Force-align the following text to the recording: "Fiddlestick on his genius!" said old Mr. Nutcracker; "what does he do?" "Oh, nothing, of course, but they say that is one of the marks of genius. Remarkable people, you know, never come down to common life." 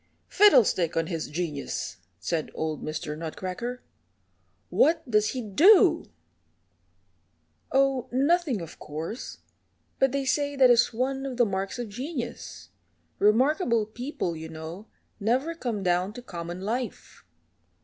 "Fiddlestick 0.27 0.97
on 0.97 1.05
his 1.05 1.27
genius!" 1.27 1.97
said 2.19 2.49
old 2.55 2.83
Mr. 2.83 3.15
Nutcracker; 3.15 3.83
"what 4.71 5.07
does 5.07 5.27
he 5.29 5.43
do?" 5.43 6.09
"Oh, 7.71 8.07
nothing, 8.11 8.61
of 8.61 8.79
course, 8.79 9.41
but 9.99 10.11
they 10.11 10.25
say 10.25 10.55
that 10.55 10.71
is 10.71 10.91
one 10.91 11.23
of 11.23 11.37
the 11.37 11.45
marks 11.45 11.77
of 11.77 11.87
genius. 11.89 12.69
Remarkable 13.19 13.85
people, 13.85 14.35
you 14.35 14.49
know, 14.49 14.87
never 15.19 15.53
come 15.53 15.83
down 15.83 16.13
to 16.13 16.23
common 16.23 16.61
life." 16.61 17.23